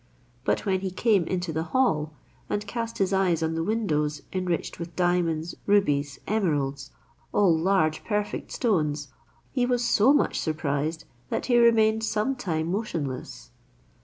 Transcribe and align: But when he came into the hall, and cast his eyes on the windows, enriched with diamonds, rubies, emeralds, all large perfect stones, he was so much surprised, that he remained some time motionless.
But 0.45 0.65
when 0.65 0.79
he 0.79 0.89
came 0.89 1.25
into 1.25 1.53
the 1.53 1.61
hall, 1.77 2.11
and 2.49 2.65
cast 2.65 2.97
his 2.97 3.13
eyes 3.13 3.43
on 3.43 3.53
the 3.53 3.63
windows, 3.63 4.23
enriched 4.33 4.79
with 4.79 4.95
diamonds, 4.95 5.53
rubies, 5.67 6.17
emeralds, 6.25 6.89
all 7.31 7.55
large 7.55 8.03
perfect 8.03 8.51
stones, 8.51 9.09
he 9.51 9.63
was 9.67 9.85
so 9.85 10.11
much 10.11 10.39
surprised, 10.39 11.03
that 11.29 11.45
he 11.45 11.59
remained 11.59 12.03
some 12.03 12.35
time 12.35 12.71
motionless. 12.71 13.51